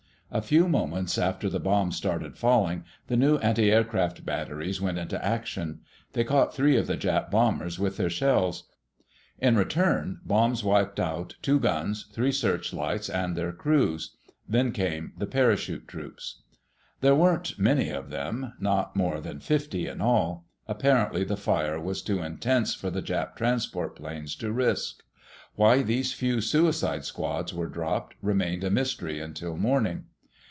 [0.33, 5.81] A few moments after the bombs started falling, the new antiaircraft batteries went into action.
[6.13, 8.69] They caught three of the Jap bombers with their shells.
[9.39, 14.15] In return, bombs wiped out two guns, three searchlights, and their crews.
[14.47, 16.41] Then came the parachute troops.
[17.01, 20.45] There weren't many of them—not more than fifty in all.
[20.65, 25.03] Apparently the fire was too intense for the Jap transport planes to risk.
[25.55, 30.05] Why these few suicide squads were dropped remained a mystery until morning.